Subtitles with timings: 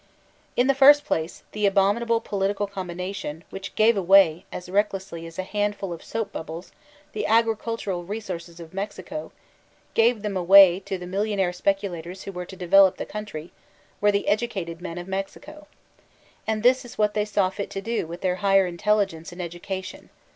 [0.55, 5.37] In the first place, the abominable political combina tion, which gave away, as recklessly as
[5.37, 6.71] a handful of soap bubbles,
[7.13, 9.31] the agricultural resources of Mexico—
[9.93, 13.51] gave them away to the millionaire speculators who were to develop the eouniry—
[14.01, 15.67] were the educated men of Mexico.
[16.47, 19.39] And thb b what they saw fit to do with their higher intelli gence and
[19.39, 20.09] education.